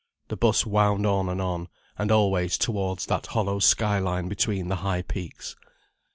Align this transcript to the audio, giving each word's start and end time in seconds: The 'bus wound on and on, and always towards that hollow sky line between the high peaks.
The 0.29 0.35
'bus 0.35 0.65
wound 0.65 1.05
on 1.05 1.29
and 1.29 1.39
on, 1.39 1.67
and 1.95 2.09
always 2.11 2.57
towards 2.57 3.05
that 3.05 3.27
hollow 3.27 3.59
sky 3.59 3.99
line 3.99 4.27
between 4.29 4.67
the 4.67 4.77
high 4.77 5.03
peaks. 5.03 5.55